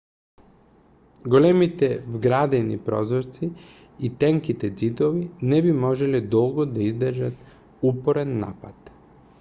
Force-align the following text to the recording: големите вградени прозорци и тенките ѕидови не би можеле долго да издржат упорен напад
големите 1.33 1.89
вградени 2.13 2.77
прозорци 2.87 3.49
и 4.09 4.11
тенките 4.23 4.71
ѕидови 4.77 5.23
не 5.53 5.61
би 5.69 5.77
можеле 5.85 6.23
долго 6.39 6.67
да 6.73 6.85
издржат 6.89 7.47
упорен 7.91 8.37
напад 8.47 8.95